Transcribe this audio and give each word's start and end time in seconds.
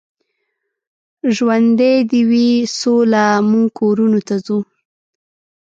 ژوندۍ 1.35 1.97
دې 2.09 2.21
وي 2.29 2.49
سوله، 2.79 3.25
موږ 3.49 3.67
کورونو 3.79 4.19
ته 4.27 4.35
ځو. 4.45 4.59